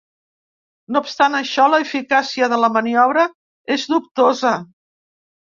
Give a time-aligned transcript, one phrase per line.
[0.95, 3.27] No obstant això, l’eficàcia de la maniobra
[3.77, 4.57] és dubtosa.